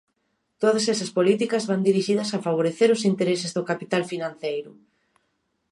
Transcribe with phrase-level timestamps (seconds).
[0.61, 4.71] Todas esas políticas van dirixidas a favorecer os intereses do capital financeiro.